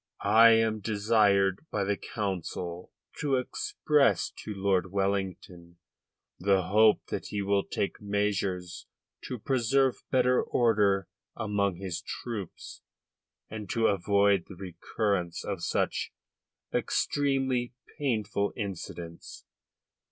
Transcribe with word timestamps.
"I 0.23 0.49
am 0.53 0.79
desired 0.79 1.63
by 1.69 1.83
the 1.83 1.95
Council 1.95 2.91
to 3.19 3.35
express 3.35 4.31
to 4.37 4.51
Lord 4.51 4.91
Wellington 4.91 5.77
the 6.39 6.63
hope 6.69 7.05
that 7.09 7.27
he 7.27 7.43
will 7.43 7.63
take 7.63 8.01
measures 8.01 8.87
to 9.25 9.37
preserve 9.37 10.01
better 10.09 10.41
order 10.41 11.07
among 11.35 11.75
his 11.75 12.01
troops 12.01 12.81
and 13.47 13.69
to 13.69 13.85
avoid 13.85 14.45
the 14.47 14.55
recurrence 14.55 15.45
of 15.45 15.63
such 15.63 16.11
extremely 16.73 17.75
painful 17.99 18.53
incidents." 18.57 19.45